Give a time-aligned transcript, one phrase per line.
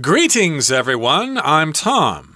[0.00, 1.38] Greetings, everyone.
[1.38, 2.34] I'm Tom.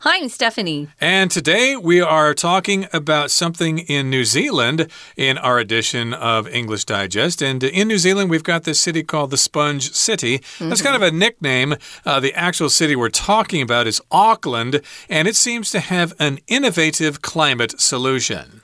[0.00, 0.88] Hi, I'm Stephanie.
[1.00, 6.84] And today we are talking about something in New Zealand in our edition of English
[6.84, 7.42] Digest.
[7.42, 10.34] And in New Zealand, we've got this city called the Sponge City.
[10.34, 10.68] Mm -hmm.
[10.68, 11.78] That's kind of a nickname.
[12.04, 16.40] Uh, the actual city we're talking about is Auckland, and it seems to have an
[16.46, 18.62] innovative climate solution.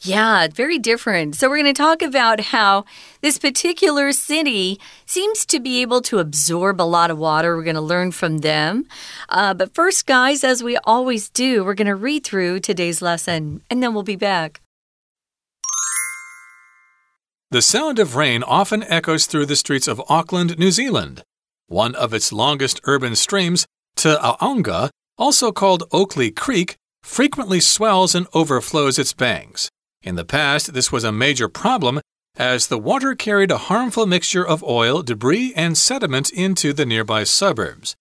[0.00, 1.36] Yeah, very different.
[1.36, 2.84] So, we're going to talk about how
[3.22, 7.56] this particular city seems to be able to absorb a lot of water.
[7.56, 8.86] We're going to learn from them.
[9.28, 13.62] Uh, but first, guys, as we always do, we're going to read through today's lesson
[13.70, 14.60] and then we'll be back.
[17.50, 21.22] The sound of rain often echoes through the streets of Auckland, New Zealand.
[21.68, 28.26] One of its longest urban streams, Te Auaunga, also called Oakley Creek, frequently swells and
[28.34, 29.70] overflows its banks.
[30.02, 32.00] In the past, this was a major problem
[32.36, 37.24] as the water carried a harmful mixture of oil, debris, and sediment into the nearby
[37.24, 37.96] suburbs.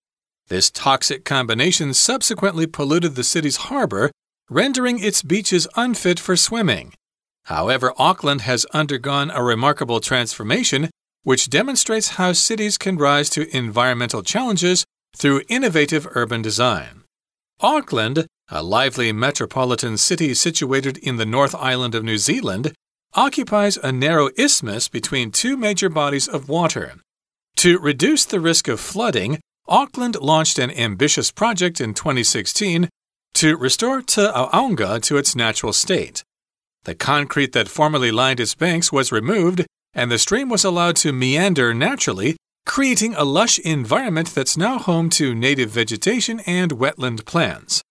[0.48, 4.12] This toxic combination subsequently polluted the city's harbor,
[4.50, 6.94] rendering its beaches unfit for swimming.
[7.46, 10.90] However, Auckland has undergone a remarkable transformation,
[11.24, 17.04] which demonstrates how cities can rise to environmental challenges through innovative urban design.
[17.62, 22.74] Auckland a lively metropolitan city situated in the North Island of New Zealand,
[23.14, 26.94] occupies a narrow isthmus between two major bodies of water.
[27.58, 32.90] To reduce the risk of flooding, Auckland launched an ambitious project in 2016
[33.36, 36.24] to restore Te Auaunga to its natural state.
[36.84, 41.12] The concrete that formerly lined its banks was removed, and the stream was allowed to
[41.12, 47.82] meander naturally, creating a lush environment that's now home to native vegetation and wetland plants.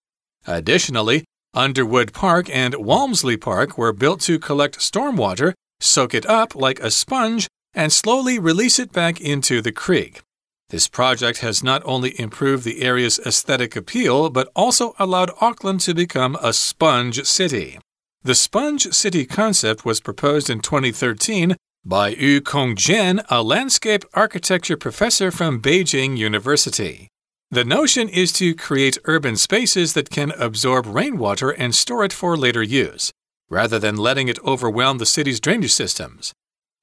[0.47, 6.79] Additionally, Underwood Park and Walmsley Park were built to collect stormwater, soak it up like
[6.79, 10.21] a sponge, and slowly release it back into the creek.
[10.69, 15.93] This project has not only improved the area's aesthetic appeal, but also allowed Auckland to
[15.93, 17.79] become a sponge city.
[18.23, 21.55] The sponge city concept was proposed in 2013
[21.85, 27.07] by Yu Kongjian, a landscape architecture professor from Beijing University.
[27.51, 32.35] The notion is to create urban spaces that can absorb rainwater and store it for
[32.35, 33.11] later use,
[33.49, 36.33] rather than letting it overwhelm the city's drainage systems.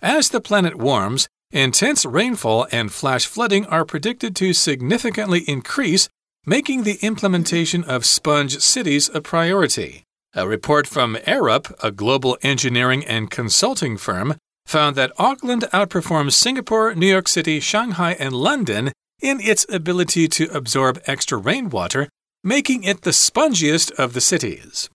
[0.00, 6.08] As the planet warms, intense rainfall and flash flooding are predicted to significantly increase,
[6.46, 10.04] making the implementation of sponge cities a priority.
[10.34, 16.94] A report from Arup, a global engineering and consulting firm, found that Auckland outperforms Singapore,
[16.94, 22.08] New York City, Shanghai, and London in its ability to absorb extra rainwater,
[22.44, 24.90] making it the spongiest of the cities.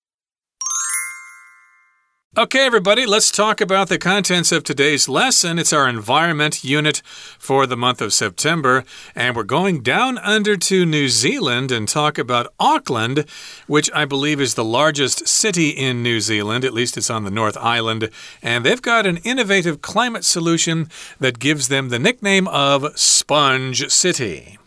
[2.35, 5.57] Okay, everybody, let's talk about the contents of today's lesson.
[5.57, 7.01] It's our environment unit
[7.39, 8.83] for the month of September,
[9.15, 13.25] and we're going down under to New Zealand and talk about Auckland,
[13.65, 16.63] which I believe is the largest city in New Zealand.
[16.63, 18.11] At least it's on the North Island,
[18.43, 20.89] and they've got an innovative climate solution
[21.19, 24.59] that gives them the nickname of Sponge City.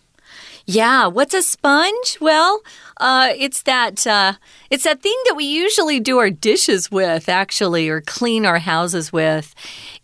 [0.73, 2.17] Yeah, what's a sponge?
[2.21, 2.61] Well,
[2.99, 4.35] uh, it's that uh,
[4.71, 9.13] it's that thing that we usually do our dishes with, actually, or clean our houses
[9.13, 9.53] with.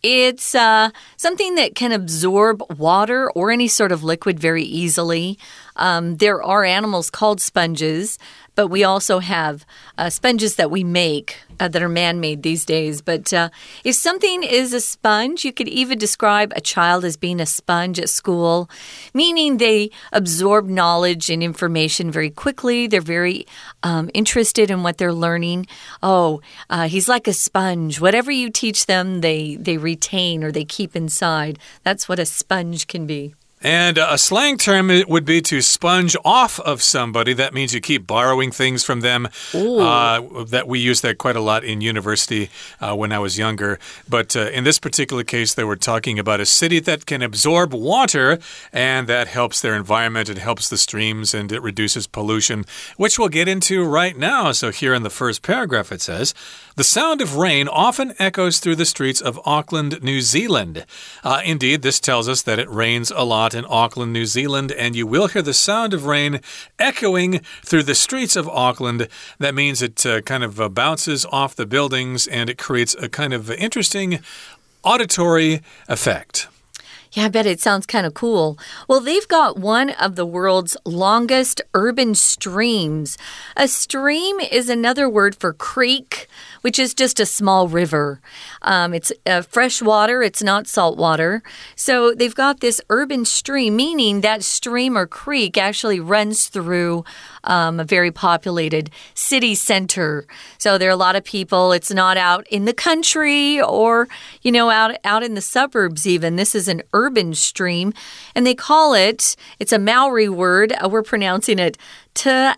[0.02, 5.38] It's uh, something that can absorb water or any sort of liquid very easily.
[5.76, 8.18] Um, there are animals called sponges,
[8.54, 9.64] but we also have
[9.98, 13.02] uh, sponges that we make uh, that are man made these days.
[13.02, 13.50] But uh,
[13.84, 18.00] if something is a sponge, you could even describe a child as being a sponge
[18.00, 18.68] at school,
[19.14, 22.86] meaning they absorb knowledge and information very quickly.
[22.86, 23.46] They're very
[23.82, 25.66] um, interested in what they're learning.
[26.02, 28.00] Oh, uh, he's like a sponge.
[28.00, 31.58] Whatever you teach them, they, they retain or they keep inside.
[31.84, 33.34] That's what a sponge can be.
[33.62, 37.32] And a slang term would be to sponge off of somebody.
[37.32, 39.28] That means you keep borrowing things from them.
[39.80, 42.50] Uh, that we use that quite a lot in university
[42.80, 43.78] uh, when I was younger.
[44.08, 47.72] But uh, in this particular case, they were talking about a city that can absorb
[47.72, 48.38] water,
[48.72, 50.28] and that helps their environment.
[50.28, 52.66] It helps the streams and it reduces pollution,
[52.98, 54.52] which we'll get into right now.
[54.52, 56.34] So here in the first paragraph, it says.
[56.76, 60.84] The sound of rain often echoes through the streets of Auckland, New Zealand.
[61.24, 64.94] Uh, indeed, this tells us that it rains a lot in Auckland, New Zealand, and
[64.94, 66.42] you will hear the sound of rain
[66.78, 69.08] echoing through the streets of Auckland.
[69.38, 73.08] That means it uh, kind of uh, bounces off the buildings and it creates a
[73.08, 74.18] kind of interesting
[74.84, 76.48] auditory effect.
[77.12, 78.58] Yeah, I bet it sounds kind of cool.
[78.88, 83.16] Well, they've got one of the world's longest urban streams.
[83.56, 86.28] A stream is another word for creek
[86.66, 88.20] which is just a small river.
[88.62, 91.40] Um, it's uh, fresh water, it's not salt water.
[91.76, 97.04] So they've got this urban stream, meaning that stream or creek actually runs through
[97.44, 100.26] um, a very populated city center.
[100.58, 101.70] So there are a lot of people.
[101.70, 104.08] It's not out in the country or,
[104.42, 106.34] you know, out, out in the suburbs, even.
[106.34, 107.94] This is an urban stream.
[108.34, 110.72] And they call it, it's a Maori word.
[110.72, 111.78] Uh, we're pronouncing it
[112.14, 112.54] Te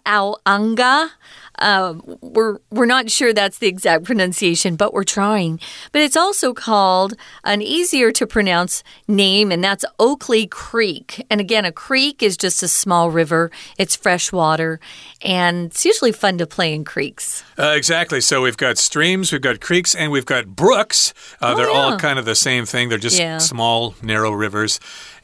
[1.58, 5.60] uh, we're we're not sure that's the exact pronunciation, but we're trying.
[5.92, 7.14] But it's also called
[7.44, 11.24] an easier to pronounce name, and that's Oakley Creek.
[11.30, 13.50] And again, a creek is just a small river.
[13.78, 14.80] It's fresh water,
[15.22, 17.42] and it's usually fun to play in creeks.
[17.58, 18.20] Uh, exactly.
[18.20, 21.12] So we've got streams, we've got creeks, and we've got brooks.
[21.40, 21.76] Uh, oh, they're yeah.
[21.76, 22.88] all kind of the same thing.
[22.88, 23.38] They're just Yeah.
[23.38, 24.78] small, narrow rivers.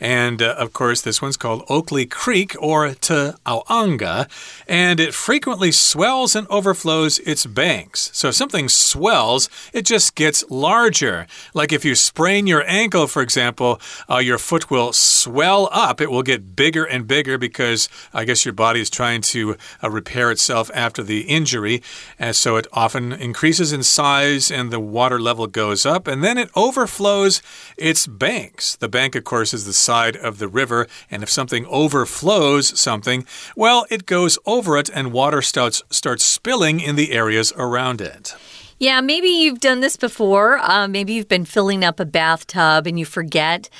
[0.04, 4.28] And uh, of course, this one's called Oakley Creek or Te Auaunga,
[4.68, 8.10] and it frequently swells and overflows its banks.
[8.12, 11.26] So if something swells, it just gets larger.
[11.54, 13.80] Like if you sprain your ankle, for example,
[14.10, 16.02] uh, your foot will swell up.
[16.02, 19.88] It will get bigger and bigger because I guess your body is trying to uh,
[19.88, 21.82] repair itself after the injury.
[22.18, 26.36] And so it often increases in size and the water level goes up, and then
[26.36, 27.40] it overflows
[27.78, 28.76] its banks.
[28.76, 33.24] The bank, of course, is the side of the river, and if something overflows something,
[33.54, 38.34] well, it goes over it and water starts, starts spilling in the areas around it.
[38.80, 40.58] Yeah, maybe you've done this before.
[40.58, 43.70] Uh, maybe you've been filling up a bathtub and you forget.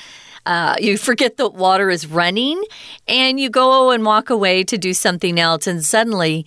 [0.45, 2.63] Uh, you forget that water is running
[3.09, 6.45] and you go and walk away to do something else, and suddenly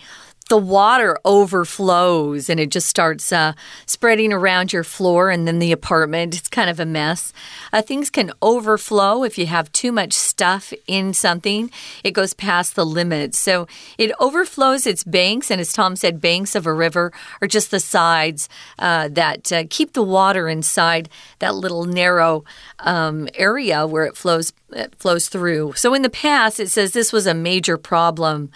[0.48, 3.52] the water overflows and it just starts uh,
[3.86, 6.36] spreading around your floor and then the apartment.
[6.36, 7.32] It's kind of a mess.
[7.72, 11.70] Uh, things can overflow if you have too much stuff in something,
[12.02, 13.34] it goes past the limit.
[13.34, 13.66] So
[13.98, 17.80] it overflows its banks, and as Tom said, banks of a river are just the
[17.80, 18.48] sides
[18.78, 21.08] uh, that uh, keep the water inside
[21.40, 22.44] that little narrow
[22.80, 25.72] um, area where it flows it flows through.
[25.76, 28.50] So in the past, it says this was a major problem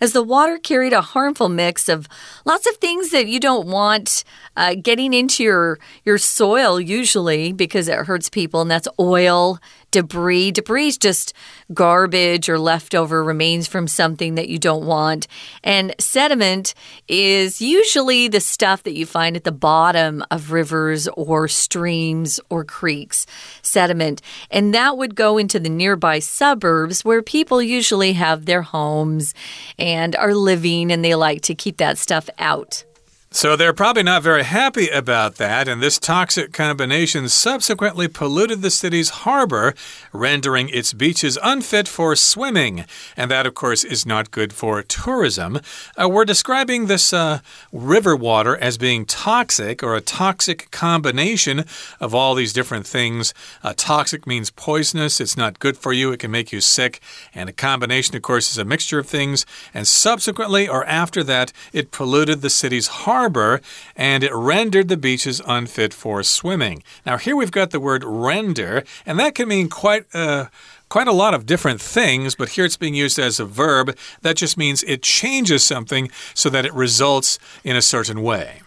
[0.00, 2.08] as the water carried a harmful mix of
[2.46, 4.24] lots of things that you don't want
[4.56, 9.58] uh, getting into your your soil usually because it hurts people, and that's oil.
[9.90, 10.52] Debris.
[10.52, 11.32] Debris is just
[11.72, 15.26] garbage or leftover remains from something that you don't want.
[15.64, 16.74] And sediment
[17.08, 22.64] is usually the stuff that you find at the bottom of rivers or streams or
[22.64, 23.26] creeks.
[23.62, 24.20] Sediment.
[24.50, 29.34] And that would go into the nearby suburbs where people usually have their homes
[29.78, 32.84] and are living and they like to keep that stuff out.
[33.30, 38.70] So they're probably not very happy about that, and this toxic combination subsequently polluted the
[38.70, 39.74] city's harbor,
[40.14, 42.86] rendering its beaches unfit for swimming.
[43.18, 45.60] And that, of course, is not good for tourism.
[45.94, 47.40] Uh, we're describing this uh,
[47.70, 51.66] river water as being toxic or a toxic combination
[52.00, 53.34] of all these different things.
[53.62, 56.98] Uh, toxic means poisonous, it's not good for you, it can make you sick.
[57.34, 59.44] And a combination, of course, is a mixture of things.
[59.74, 63.60] And subsequently or after that, it polluted the city's harbor harbor
[63.96, 66.84] and it rendered the beaches unfit for swimming.
[67.04, 70.50] Now, here we've got the word render, and that can mean quite a
[70.88, 73.96] quite a lot of different things, but here it's being used as a verb.
[74.22, 78.62] That just means it changes something so that it results in a certain way.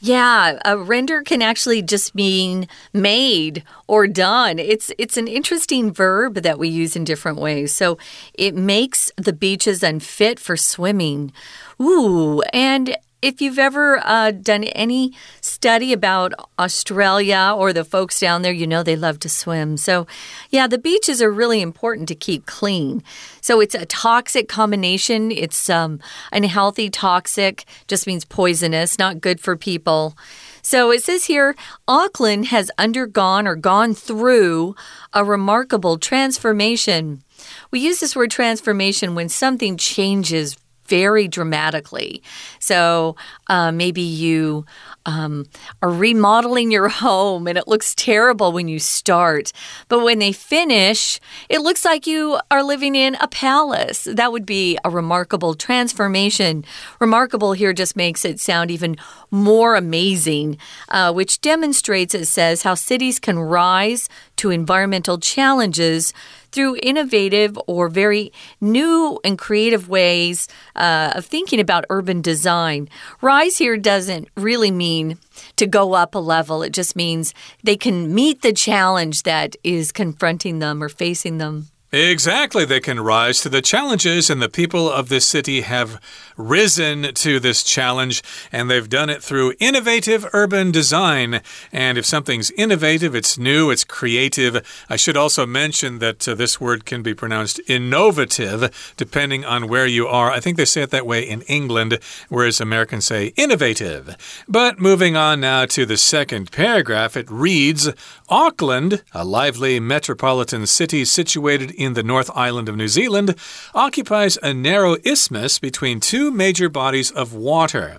[0.00, 4.60] Yeah, a render can actually just mean made or done.
[4.60, 7.72] It's it's an interesting verb that we use in different ways.
[7.72, 7.98] So
[8.34, 11.32] it makes the beaches unfit for swimming.
[11.80, 18.42] Ooh, and if you've ever uh, done any study about Australia or the folks down
[18.42, 19.76] there, you know they love to swim.
[19.76, 20.06] So,
[20.50, 23.02] yeah, the beaches are really important to keep clean.
[23.40, 25.32] So, it's a toxic combination.
[25.32, 25.98] It's um,
[26.32, 30.16] unhealthy, toxic, just means poisonous, not good for people.
[30.62, 31.56] So it says here
[31.86, 34.76] Auckland has undergone or gone through
[35.14, 37.22] a remarkable transformation.
[37.70, 42.22] We use this word transformation when something changes very dramatically.
[42.58, 43.16] So
[43.48, 44.64] uh, maybe you
[45.06, 45.46] um,
[45.82, 49.52] are remodeling your home and it looks terrible when you start.
[49.88, 54.04] But when they finish, it looks like you are living in a palace.
[54.04, 56.64] That would be a remarkable transformation.
[57.00, 58.96] Remarkable here just makes it sound even
[59.30, 66.12] more amazing, uh, which demonstrates, it says, how cities can rise to environmental challenges
[66.58, 72.88] through innovative or very new and creative ways uh, of thinking about urban design.
[73.22, 75.18] Rise here doesn't really mean
[75.54, 79.92] to go up a level, it just means they can meet the challenge that is
[79.92, 81.68] confronting them or facing them.
[81.92, 82.66] Exactly.
[82.66, 86.00] They can rise to the challenges, and the people of this city have
[86.38, 91.42] risen to this challenge, and they've done it through innovative urban design.
[91.72, 94.64] And if something's innovative, it's new, it's creative.
[94.88, 99.86] I should also mention that uh, this word can be pronounced innovative, depending on where
[99.86, 100.30] you are.
[100.30, 104.16] I think they say it that way in England, whereas Americans say innovative.
[104.48, 107.90] But moving on now to the second paragraph, it reads
[108.28, 113.34] Auckland, a lively metropolitan city situated in the North Island of New Zealand,
[113.74, 117.98] occupies a narrow isthmus between two major bodies of water.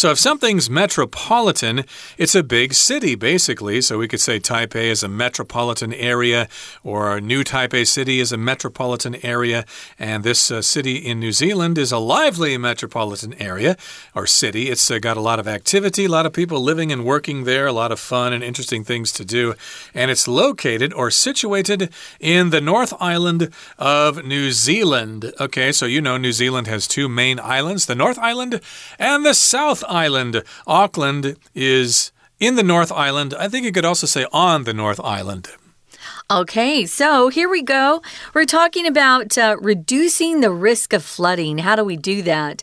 [0.00, 1.84] So if something's metropolitan,
[2.16, 3.82] it's a big city, basically.
[3.82, 6.48] So we could say Taipei is a metropolitan area,
[6.82, 9.66] or New Taipei City is a metropolitan area,
[9.98, 13.76] and this uh, city in New Zealand is a lively metropolitan area
[14.14, 14.70] or city.
[14.70, 17.66] It's uh, got a lot of activity, a lot of people living and working there,
[17.66, 19.54] a lot of fun and interesting things to do,
[19.92, 25.34] and it's located or situated in the North Island of New Zealand.
[25.38, 28.62] Okay, so you know New Zealand has two main islands, the North Island
[28.98, 30.42] and the South Island.
[30.66, 33.34] Auckland is in the North Island.
[33.38, 35.50] I think you could also say on the North Island.
[36.30, 38.00] Okay, so here we go.
[38.34, 41.58] We're talking about uh, reducing the risk of flooding.
[41.58, 42.62] How do we do that?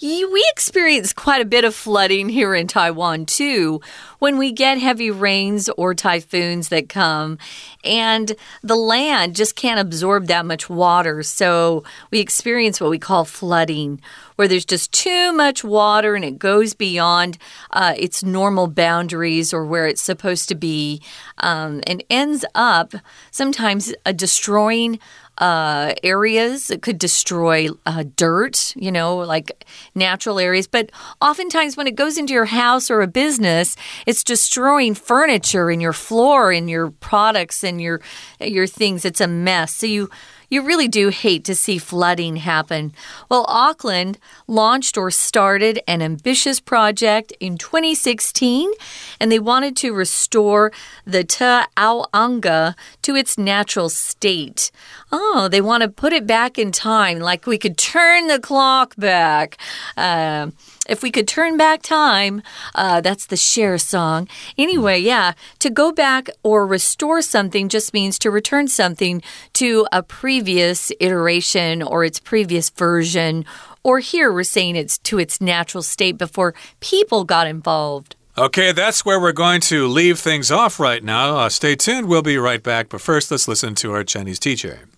[0.00, 3.80] We experience quite a bit of flooding here in Taiwan, too,
[4.18, 7.38] when we get heavy rains or typhoons that come,
[7.84, 8.32] and
[8.64, 11.22] the land just can't absorb that much water.
[11.22, 14.00] So we experience what we call flooding,
[14.36, 17.38] where there's just too much water and it goes beyond
[17.70, 21.02] uh, its normal boundaries or where it's supposed to be,
[21.38, 22.94] um, and ends up
[23.30, 24.98] sometimes uh, destroying
[25.38, 26.70] uh, areas.
[26.70, 30.66] It could destroy uh, dirt, you know, like natural areas.
[30.66, 35.80] But oftentimes, when it goes into your house or a business, it's destroying furniture and
[35.80, 38.00] your floor and your products and your
[38.40, 39.04] your things.
[39.04, 39.74] It's a mess.
[39.74, 40.10] So you
[40.52, 42.92] you really do hate to see flooding happen.
[43.30, 48.70] Well, Auckland launched or started an ambitious project in 2016,
[49.18, 50.70] and they wanted to restore
[51.06, 54.70] the Te Auaunga to its natural state.
[55.10, 58.94] Oh, they want to put it back in time, like we could turn the clock
[58.98, 59.56] back.
[59.96, 60.50] Uh,
[60.88, 62.42] if we could turn back time,
[62.74, 64.28] uh, that's the Cher song.
[64.58, 69.22] Anyway, yeah, to go back or restore something just means to return something
[69.54, 73.44] to a previous iteration or its previous version.
[73.84, 78.16] Or here we're saying it's to its natural state before people got involved.
[78.36, 81.36] Okay, that's where we're going to leave things off right now.
[81.36, 82.88] Uh, stay tuned, we'll be right back.
[82.88, 84.88] But first, let's listen to our Chinese teacher.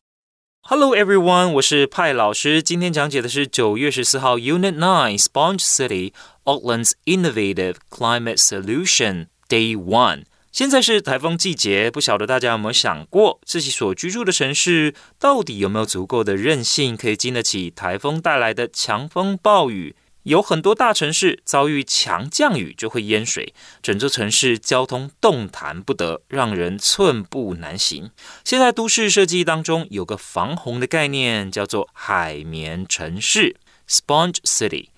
[0.66, 2.62] Hello everyone，我是派老师。
[2.62, 10.22] 今天讲解的是九月十四号 Unit Nine Sponge City Auckland's Innovative Climate Solution Day One。
[10.50, 19.94] 现在是台风季节，不晓得大家有没有想过，自己所居住的城市到底有没有足够的韧性，可以经得起台风带来的强风暴雨？
[20.24, 28.10] 有很多大城市遭遇强降雨就会淹水，整座城市交通动弹不得，让人寸步难行。
[28.42, 34.88] 现在都市设计当中有个防洪的概念，叫做海绵城市 （Sponge City）。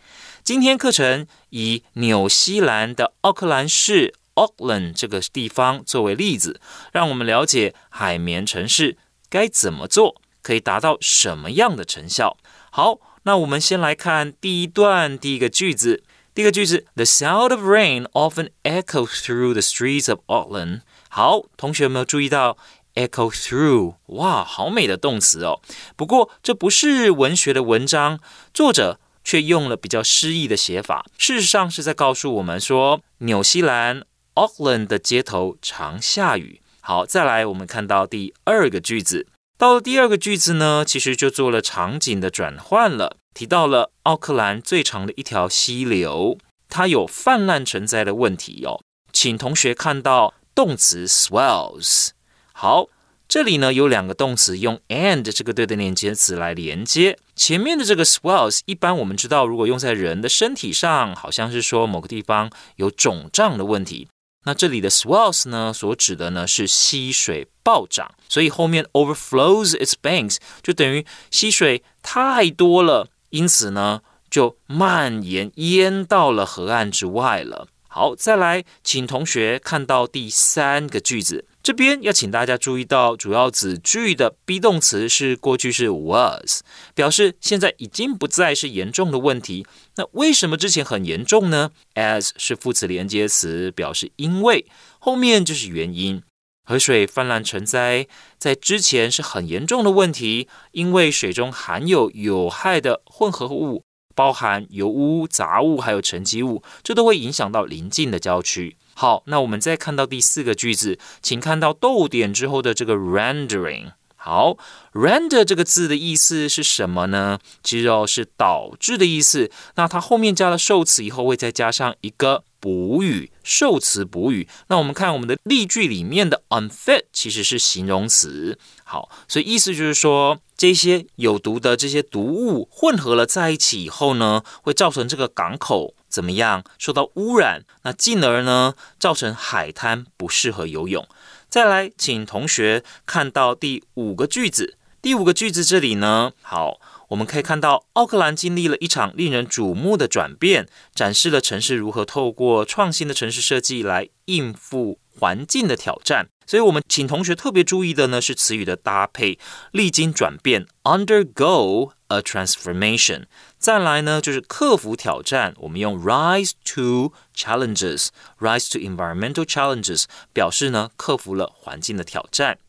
[0.44, 6.60] 今天课程以纽西兰的奥克兰市 （Auckland） 这个地方作为例子，
[6.92, 8.96] 让我们了解海绵城市
[9.28, 12.36] 该怎么做，可以达到什么样的成效。
[12.70, 13.00] 好。
[13.26, 16.04] 那我们先来看第一段第一个句子。
[16.32, 20.82] 第一个句子，The sound of rain often echoes through the streets of Auckland。
[21.08, 22.56] 好，同学有没有注意到
[22.94, 23.96] echo through？
[24.06, 25.60] 哇，好美的动词哦。
[25.96, 28.20] 不过这不是文学的文章，
[28.54, 31.04] 作者却用了比较诗意的写法。
[31.18, 34.04] 事实上是在告诉我们说，纽西兰
[34.36, 36.60] Auckland 的街头常下雨。
[36.80, 39.26] 好，再来我们看到第二个句子。
[39.58, 46.36] 到了第二个句子呢，其实就做了场景的转换了，提到了奥克兰最长的一条溪流，
[46.68, 48.82] 它有泛滥成灾的问题哦。
[49.14, 52.10] 请同学看到动词 swells。
[52.52, 52.88] 好，
[53.26, 57.18] 这里呢有两个动词用 and 这个对的连接词来连接。
[57.34, 64.08] 前面的这个 swells，一般我们知道，如果用在人的身体上，好像是说某个地方有肿胀的问题。
[64.46, 77.66] 那这里的 swells 呢，所指的呢是溪水暴涨，所以后面 overflows its banks 就等于溪水太多了，因此呢就蔓延淹到了河岸之外了。
[77.88, 86.60] 好，再来，请同学看到第三个句子，这边要请大家注意到主要子句的 be 动词是过去式 was，
[86.94, 89.66] 表示现在已经不再是严重的问题。
[89.96, 94.64] 那为什么之前很严重呢？as 是副词连接词，表示因为，
[95.00, 96.22] 后面就是原因。
[96.62, 98.06] 河水泛滥成灾，
[98.38, 103.82] 在之前是很严重的问题，因为水中含有有害的混合物，
[104.14, 108.76] 包含油污、杂物还有沉积物，这都会影响到邻近的郊区。
[108.98, 113.92] 好，那我们再看到第四个句子，请看到逗点之后的这个 rendering。
[114.26, 114.58] 好
[114.92, 117.38] ，render 这个字的意思是什么呢？
[117.62, 119.52] 其实哦是导致的意思。
[119.76, 124.48] 那它后面加了受词以后，会再加上一个补语，受词补语。
[124.66, 128.58] 那我们看我们的例句里面的 unfit 其实是形容词。
[128.82, 137.62] 好，所以意思就是说，这些有毒的这些毒物混合了在一起以后呢，会造成这个港口怎么样受到污染？
[137.84, 141.06] 那进而呢，造成海滩不适合游泳。
[141.48, 144.76] 再来，请同学看到第五个句子。
[145.00, 156.28] 第五个句子这里呢，好，我们可以看到奥克兰经历了一场令人瞩目的转变，展示了城市如何透过创新的城市设计来应付环境的挑战。
[156.44, 159.38] 所以，我们请同学特别注意的呢是词语的搭配，
[159.70, 163.24] 历经转变，undergo a transformation。
[163.66, 172.60] 再来呢，就是克服挑战，我们用 rise to challenges，rise to environmental challenges，表示呢克服了环境的挑战。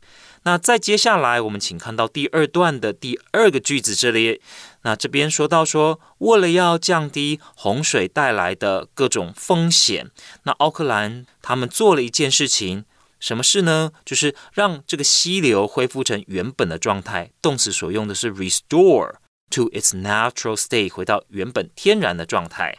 [0.42, 4.42] 那再接下来，我们请看到第二段的第二个句子这里，
[4.82, 10.10] 那这边说到说，为了要降低洪水带来的各种风险，
[10.46, 12.86] 那奥克兰他们做了一件事情，
[13.20, 13.92] 什么事呢？
[14.04, 19.18] 就是让这个溪流恢复成原本的状态，动词所用的是 restore。
[19.51, 22.79] to its natural state，回到原本天然的状态。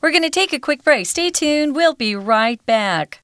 [0.00, 1.06] We're going to take a quick break.
[1.06, 1.74] Stay tuned.
[1.74, 3.18] We'll be right back.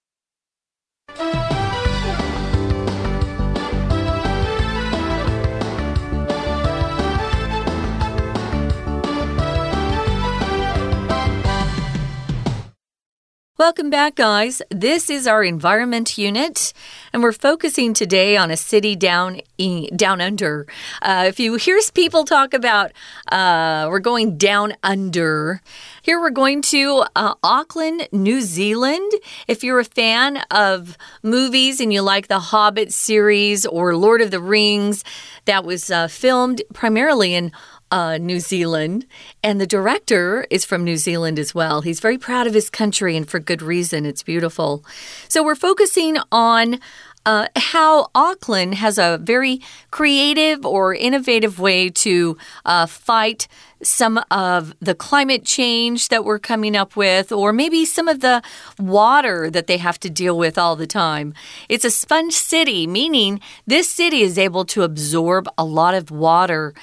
[13.60, 14.62] Welcome back, guys.
[14.70, 16.72] This is our environment unit,
[17.12, 20.66] and we're focusing today on a city down in, down under.
[21.02, 22.94] Uh, if you hear people talk about
[23.34, 25.62] uh, we're going down under,
[26.02, 29.12] here we're going to uh, Auckland, New Zealand.
[29.46, 34.32] If you're a fan of movies and you like the Hobbit series or Lord of
[34.32, 35.04] the Rings,
[35.44, 37.52] that was uh, filmed primarily in
[37.92, 39.06] uh, New Zealand,
[39.44, 41.82] and the director is from New Zealand as well.
[41.82, 44.06] He's very proud of his country, and for good reason.
[44.06, 44.84] It's beautiful.
[45.28, 46.80] So, we're focusing on
[47.26, 49.62] uh, how Auckland has a very
[49.92, 53.48] creative or innovative way to uh, fight
[53.84, 58.42] some of the climate change that we're coming up with, or maybe some of the
[58.78, 61.34] water that they have to deal with all the time.
[61.70, 66.74] It's a sponge city, meaning this city is able to absorb a lot of water.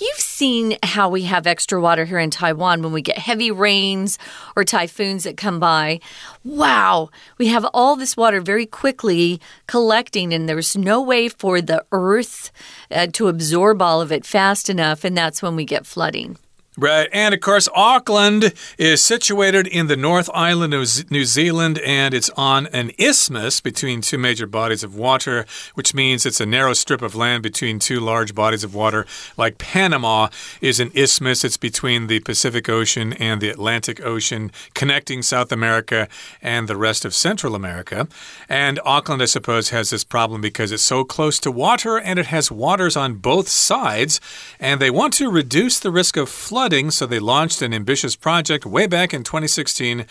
[0.00, 4.16] You've seen how we have extra water here in Taiwan when we get heavy rains
[4.54, 5.98] or typhoons that come by.
[6.44, 11.84] Wow, we have all this water very quickly collecting, and there's no way for the
[11.90, 12.52] earth
[12.92, 16.38] uh, to absorb all of it fast enough, and that's when we get flooding.
[16.80, 17.08] Right.
[17.12, 22.30] And of course, Auckland is situated in the North Island of New Zealand and it's
[22.36, 27.02] on an isthmus between two major bodies of water, which means it's a narrow strip
[27.02, 29.06] of land between two large bodies of water.
[29.36, 30.28] Like Panama
[30.60, 36.06] is an isthmus, it's between the Pacific Ocean and the Atlantic Ocean, connecting South America
[36.40, 38.06] and the rest of Central America.
[38.48, 42.26] And Auckland, I suppose, has this problem because it's so close to water and it
[42.26, 44.20] has waters on both sides.
[44.60, 48.14] And they want to reduce the risk of flooding flooding, so they launched an ambitious
[48.14, 50.04] project way back in 2016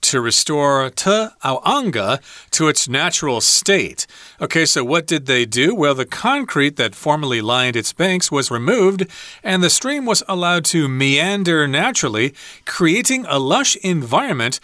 [0.00, 2.18] to restore Te Auaunga
[2.50, 4.06] to its natural state.
[4.40, 5.74] Okay, so what did they do?
[5.74, 9.06] Well, the concrete that formerly lined its banks was removed,
[9.44, 12.32] and the stream was allowed to meander naturally,
[12.64, 14.60] creating a lush environment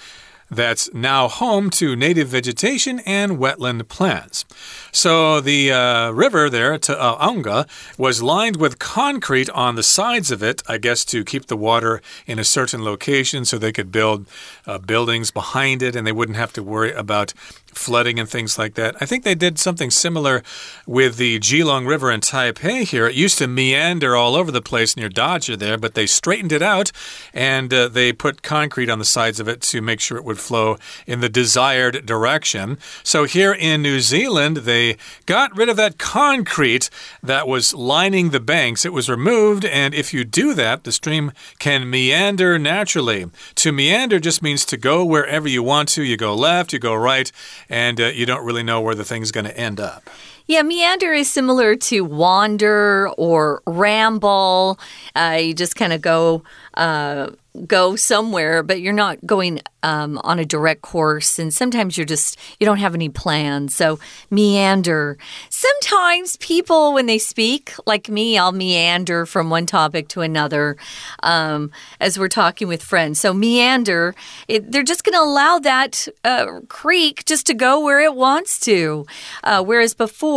[0.54, 4.44] that's now home to native vegetation and wetland plants.
[4.92, 7.64] So the uh, river there, uh,
[7.98, 12.00] was lined with concrete on the sides of it, I guess to keep the water
[12.26, 14.26] in a certain location so they could build
[14.66, 17.34] uh, buildings behind it and they wouldn't have to worry about
[17.76, 18.96] flooding and things like that.
[19.00, 20.42] I think they did something similar
[20.86, 23.06] with the Keelung River in Taipei here.
[23.06, 26.62] It used to meander all over the place near Dazhi there, but they straightened it
[26.62, 26.90] out
[27.32, 30.38] and uh, they put concrete on the sides of it to make sure it would
[30.38, 32.78] flow in the desired direction.
[33.02, 36.90] So here in New Zealand, they got rid of that concrete
[37.22, 38.84] that was lining the banks.
[38.84, 43.26] It was removed, and if you do that, the stream can meander naturally.
[43.56, 46.02] To meander just means to go wherever you want to.
[46.02, 47.30] You go left, you go right
[47.68, 50.08] and uh, you don't really know where the thing's going to end up.
[50.46, 54.78] Yeah, meander is similar to wander or ramble.
[55.16, 56.42] Uh, you just kind of go.
[56.74, 57.30] Uh,
[57.68, 61.38] go somewhere, but you're not going um, on a direct course.
[61.38, 63.76] And sometimes you're just, you don't have any plans.
[63.76, 65.16] So meander.
[65.50, 70.76] Sometimes people, when they speak, like me, I'll meander from one topic to another
[71.22, 73.20] um, as we're talking with friends.
[73.20, 74.16] So meander,
[74.48, 78.58] it, they're just going to allow that uh, creek just to go where it wants
[78.60, 79.06] to.
[79.44, 80.33] Uh, whereas before,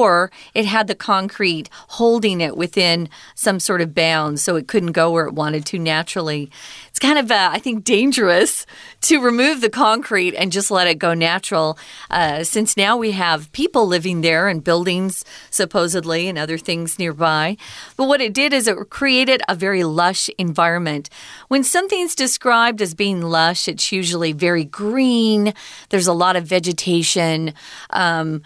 [0.53, 5.11] it had the concrete holding it within some sort of bounds so it couldn't go
[5.11, 6.49] where it wanted to naturally
[6.97, 8.65] it's kind of, uh, I think, dangerous
[9.01, 11.77] to remove the concrete and just let it go natural,
[12.09, 17.55] uh, since now we have people living there and buildings, supposedly, and other things nearby.
[17.97, 21.11] But what it did is it created a very lush environment.
[21.49, 25.53] When something's described as being lush, it's usually very green,
[25.89, 27.53] there's a lot of vegetation.
[27.91, 28.41] Um,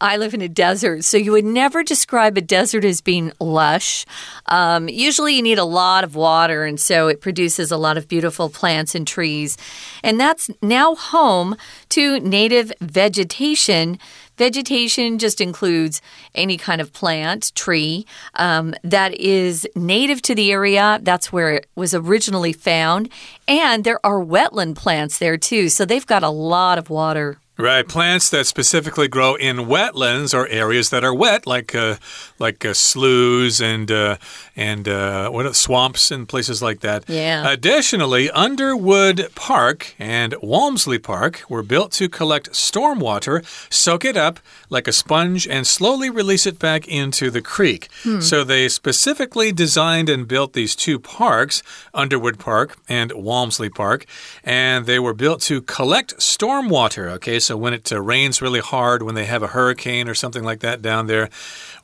[0.00, 4.06] I live in a desert, so you would never describe a desert as being lush.
[4.46, 8.08] Um, usually, you need a lot of water, and so it produces a lot of
[8.08, 9.56] beautiful plants and trees.
[10.02, 11.56] And that's now home
[11.90, 13.98] to native vegetation.
[14.36, 16.02] Vegetation just includes
[16.34, 21.00] any kind of plant, tree um, that is native to the area.
[21.02, 23.08] That's where it was originally found.
[23.48, 25.68] And there are wetland plants there too.
[25.68, 27.38] So they've got a lot of water.
[27.58, 31.96] Right, plants that specifically grow in wetlands or areas that are wet, like uh,
[32.38, 34.18] like uh, sloughs and uh,
[34.54, 37.08] and uh, what swamps and places like that.
[37.08, 37.50] Yeah.
[37.50, 43.42] Additionally, Underwood Park and Walmsley Park were built to collect stormwater,
[43.72, 44.38] soak it up
[44.68, 47.88] like a sponge, and slowly release it back into the creek.
[48.02, 48.20] Hmm.
[48.20, 51.62] So they specifically designed and built these two parks,
[51.94, 54.04] Underwood Park and Walmsley Park,
[54.44, 57.08] and they were built to collect stormwater.
[57.12, 57.40] Okay.
[57.46, 60.60] So when it uh, rains really hard, when they have a hurricane or something like
[60.60, 61.30] that down there,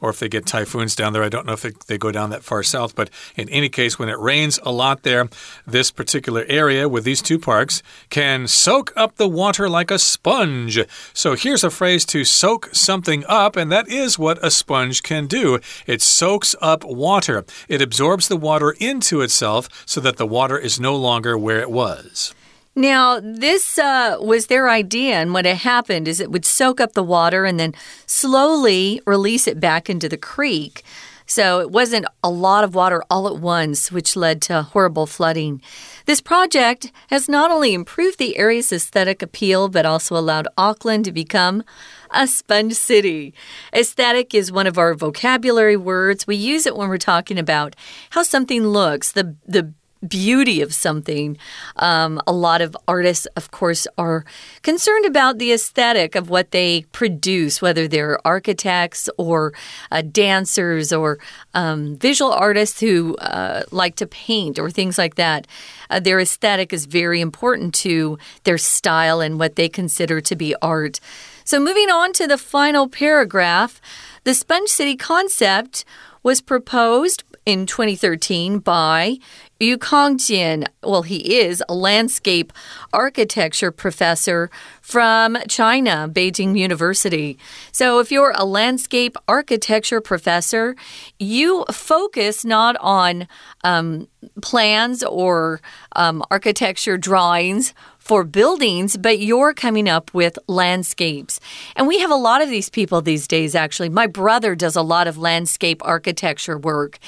[0.01, 2.42] or if they get typhoons down there, I don't know if they go down that
[2.42, 5.29] far south, but in any case, when it rains a lot there,
[5.64, 10.81] this particular area with these two parks can soak up the water like a sponge.
[11.14, 15.29] So here's a phrase to soak something up, and that is what a sponge can
[15.29, 15.61] do.
[15.87, 20.81] It soaks up water, it absorbs the water into itself so that the water is
[20.81, 22.35] no longer where it was.
[22.74, 26.94] Now, this uh, was their idea, and what had happened is it would soak up
[26.94, 27.74] the water and then
[28.06, 30.82] slowly release it back into the creek.
[31.26, 35.62] So it wasn't a lot of water all at once, which led to horrible flooding.
[36.06, 41.12] This project has not only improved the area's aesthetic appeal, but also allowed Auckland to
[41.12, 41.62] become
[42.11, 43.32] a sponge city.
[43.74, 46.26] Aesthetic is one of our vocabulary words.
[46.26, 47.76] We use it when we're talking about
[48.11, 49.72] how something looks, the the
[50.06, 51.36] beauty of something.
[51.76, 54.24] Um, a lot of artists, of course, are
[54.62, 59.52] concerned about the aesthetic of what they produce, whether they're architects or
[59.90, 61.18] uh, dancers or
[61.54, 65.46] um, visual artists who uh, like to paint or things like that.
[65.90, 70.54] Uh, their aesthetic is very important to their style and what they consider to be
[70.62, 71.00] art.
[71.44, 73.80] So, moving on to the final paragraph,
[74.24, 75.84] the Sponge City concept
[76.22, 79.18] was proposed in 2013 by
[79.62, 80.66] Yu Kongjian.
[80.83, 82.53] Well, he is a landscape
[82.92, 87.38] architecture professor from China, Beijing University.
[87.70, 90.75] So, if you're a landscape architecture professor,
[91.18, 93.29] you focus not on
[93.62, 94.09] um,
[94.40, 95.61] plans or
[95.94, 97.72] um, architecture drawings
[98.12, 101.40] for buildings, but you're coming up with landscapes.
[101.77, 103.88] And we have a lot of these people these days, actually.
[103.88, 106.98] My brother does a lot of landscape architecture work.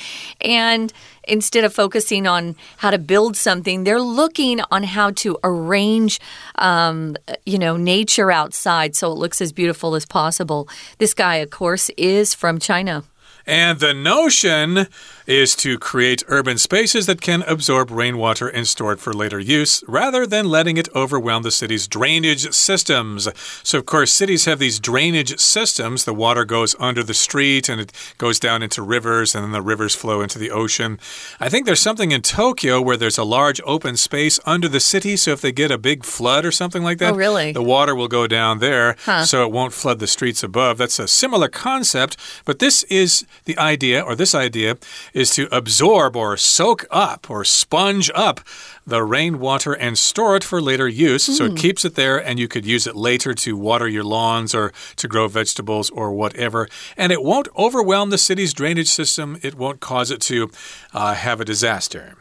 [0.41, 0.91] And
[1.29, 6.21] instead of focusing on how to build something, they're looking on how to arrange,
[6.55, 10.71] um, you know, nature outside so it looks as beautiful as possible.
[10.97, 13.05] This guy, of course, is from China.
[13.47, 14.87] And the notion
[15.27, 19.83] is to create urban spaces that can absorb rainwater and store it for later use,
[19.87, 23.29] rather than letting it overwhelm the city's drainage systems.
[23.63, 26.05] So, of course, cities have these drainage systems.
[26.05, 29.63] The water goes under the street and it goes down into rivers, and then the
[29.63, 30.99] rivers flow into the ocean.
[31.41, 35.17] I think there's something in Tokyo where there's a large open space under the city.
[35.17, 37.53] So, if they get a big flood or something like that, oh, really?
[37.53, 39.25] the water will go down there huh.
[39.25, 40.79] so it won't flood the streets above.
[40.79, 44.77] That's a similar concept, but this is the idea, or this idea
[45.15, 48.41] is to absorb or soak up or sponge up
[48.87, 51.27] the rainwater and store it for later use.
[51.27, 51.33] Mm.
[51.33, 51.57] So it hmm.
[51.57, 55.09] keeps it there and you could use it later to water your lawns or to
[55.09, 56.69] grow vegetables or whatever.
[56.97, 60.51] And it won't overwhelm the city's drainage system, it won't cause it to
[60.93, 62.17] uh, have a disaster.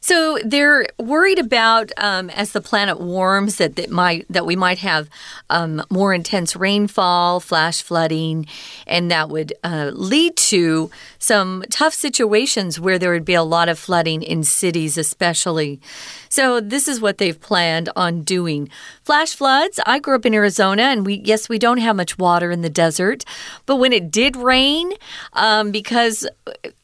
[0.00, 4.78] So they're worried about um, as the planet warms that that might that we might
[4.78, 5.10] have
[5.50, 8.46] um, more intense rainfall, flash flooding,
[8.86, 13.68] and that would uh, lead to some tough situations where there would be a lot
[13.68, 15.80] of flooding in cities, especially.
[16.28, 18.68] So this is what they've planned on doing.
[19.02, 19.80] Flash floods.
[19.86, 22.70] I grew up in Arizona, and we yes we don't have much water in the
[22.70, 23.24] desert,
[23.66, 24.92] but when it did rain,
[25.32, 26.26] um, because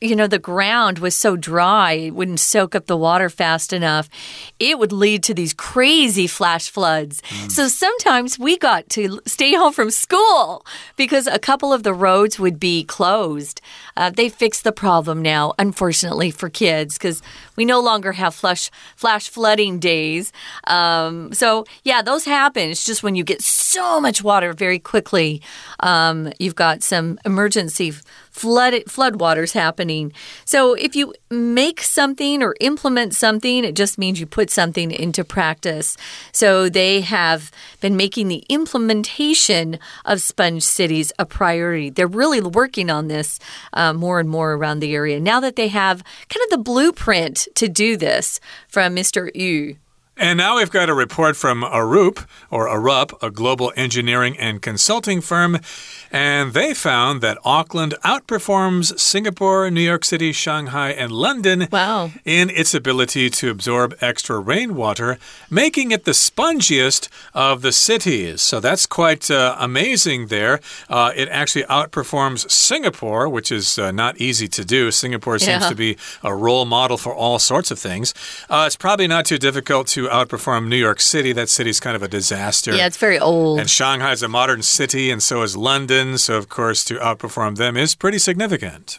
[0.00, 4.08] you know the ground was so dry, it wouldn't soak up the water fast enough,
[4.58, 7.20] it would lead to these crazy flash floods.
[7.28, 7.52] Mm.
[7.52, 10.64] So sometimes we got to stay home from school
[10.96, 13.60] because a couple of the roads would be closed.
[13.96, 17.22] Uh, they fixed the problem now, unfortunately, for kids because
[17.56, 20.32] we no longer have flash, flash flooding days.
[20.66, 22.70] Um, so, yeah, those happen.
[22.70, 25.42] It's just when you get so much water very quickly,
[25.80, 27.92] um, you've got some emergency
[28.34, 30.12] flood floodwaters happening.
[30.44, 35.24] So if you make something or implement something, it just means you put something into
[35.24, 35.96] practice.
[36.32, 41.90] So they have been making the implementation of sponge cities a priority.
[41.90, 43.38] They're really working on this
[43.72, 47.43] uh, more and more around the area now that they have kind of the blueprint
[47.54, 49.30] to do this from Mr.
[49.34, 49.76] Yu.
[50.16, 55.20] And now we've got a report from Arup, or Arup, a global engineering and consulting
[55.20, 55.58] firm.
[56.12, 62.12] And they found that Auckland outperforms Singapore, New York City, Shanghai, and London wow.
[62.24, 65.18] in its ability to absorb extra rainwater,
[65.50, 68.40] making it the spongiest of the cities.
[68.40, 70.60] So that's quite uh, amazing there.
[70.88, 74.92] Uh, it actually outperforms Singapore, which is uh, not easy to do.
[74.92, 75.68] Singapore seems yeah.
[75.68, 78.14] to be a role model for all sorts of things.
[78.48, 81.32] Uh, it's probably not too difficult to outperform New York City.
[81.32, 82.74] That city's kind of a disaster.
[82.74, 83.60] Yeah, it's very old.
[83.60, 86.18] And Shanghai's a modern city, and so is London.
[86.18, 88.98] So, of course, to outperform them is pretty significant.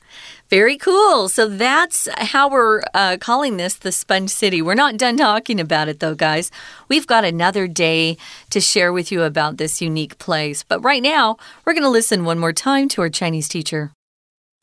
[0.50, 1.28] Very cool.
[1.28, 4.62] So that's how we're uh, calling this the Sponge City.
[4.62, 6.52] We're not done talking about it, though, guys.
[6.88, 8.18] We've got another day
[8.52, 10.64] to share with you about this unique place.
[10.64, 13.92] But right now, we're going to listen one more time to our Chinese teacher.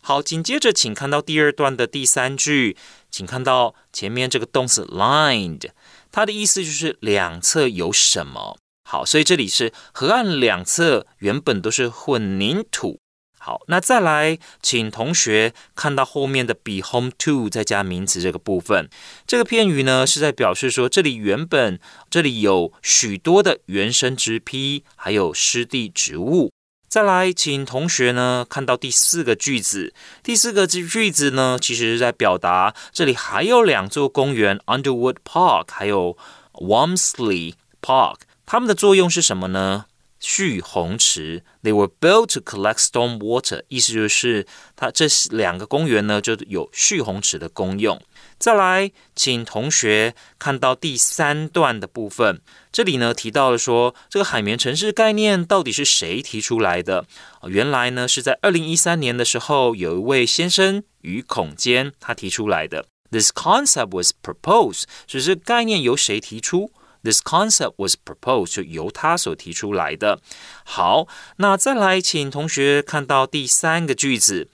[0.05, 2.77] 好，紧接着请看到第二段的第三句，
[3.09, 5.71] 请看到前面这个动词 lined，
[6.11, 8.59] 它的意思就是两侧有什么。
[8.83, 12.99] 好，所以这里是河岸两侧原本都是混凝土。
[13.39, 18.91] 好，那再来，请同学看到后面的 be home to 再加名词这个部分。
[19.25, 21.79] 这个片语呢是在表示说，这里原本
[22.11, 26.51] 这里有许多的原生植批，还有湿地植物。
[26.93, 29.95] 再来，请同学呢看到第四个句子。
[30.23, 36.19] 第四个句子呢，其实是在表达这里还有两座公园，Underwood Park，还有
[36.53, 38.17] Wamsley Park。
[38.45, 39.87] 它们的作用是什么呢？
[40.21, 41.43] 蓄洪池。
[41.63, 47.99] They were built to collect storm water，意思就是它这两个公园呢就有蓄洪池的功用。
[48.43, 52.41] 再来，请同学看到第三段的部分，
[52.73, 57.07] 这里呢提到了说这个海绵城市概念到底是谁提出来的？
[57.45, 62.87] 原来呢是在二零一三年的时候，有一位先生于孔坚他提出来的。
[63.13, 66.73] This concept was proposed，只是概念由谁提出
[67.05, 70.21] ？This concept was proposed 就由他所提出来的。
[70.65, 74.49] 好，那再来，请同学看到第三个句子。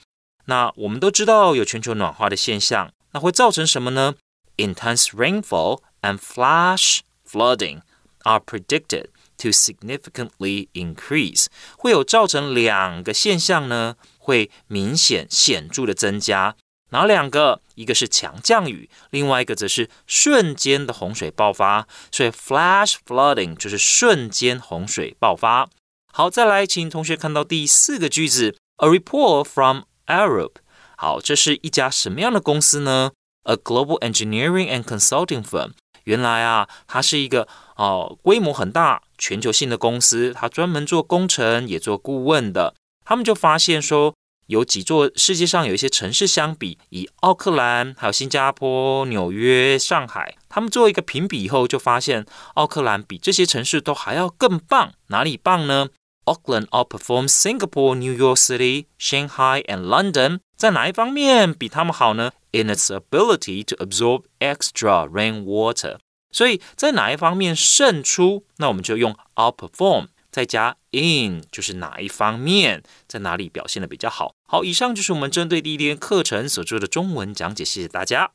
[0.45, 4.15] 那我们都知道有全球暖化的现象，那会造成什么呢
[4.59, 7.81] ？Intense rainfall and flash flooding
[8.23, 9.07] are predicted
[9.39, 16.55] to significantly increase，会有造成两个现象呢，会明显显著的增加。
[16.91, 17.61] 哪两个？
[17.75, 21.89] 一个是强降雨，另外一个则是瞬间的洪水爆发。
[22.13, 25.69] 所以 flash flooding 就是瞬间洪水爆发。
[26.13, 30.53] 好，再来，请同学看到第四个句子：A report from Arup.
[31.01, 33.13] 好，这是一家什么样的公司呢
[33.45, 35.71] ？A global engineering and consulting firm。
[36.03, 42.75] 原来啊，它是一个哦规模很大、全球性的公司，它专门做工程也做顾问的。
[43.05, 44.13] 他们就发现说。
[44.49, 54.95] 有几座世界上有一些城市相比，以奥克兰、还有新加坡、纽约、上海，他们做一个评比以后，就发现奥克兰比这些城市都还要更棒。
[55.09, 55.91] 哪里棒呢
[56.25, 60.39] ？Auckland outperforms Singapore, New York City, Shanghai, and London。
[60.59, 65.99] 在哪一方面比他们好呢？In its ability to absorb extra rainwater。
[66.33, 68.45] 所以在哪一方面胜出？
[68.57, 70.09] 那我们就用 outperform。
[70.31, 74.35] 再加 in 就是哪一方面在哪里表现的比较好。
[74.47, 78.33] 好，以上就是我们针对第一天课程所做的中文讲解，谢谢大家。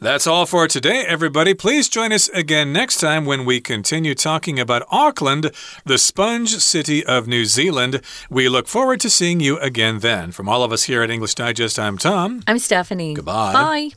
[0.00, 1.54] That's all for today, everybody.
[1.54, 5.50] Please join us again next time when we continue talking about Auckland,
[5.84, 8.00] the sponge city of New Zealand.
[8.30, 10.30] We look forward to seeing you again then.
[10.30, 12.44] From all of us here at English Digest, I'm Tom.
[12.46, 13.14] I'm Stephanie.
[13.14, 13.52] Goodbye.
[13.52, 13.90] Bye.